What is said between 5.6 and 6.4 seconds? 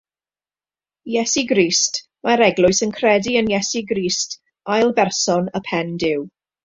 y pen-Duw.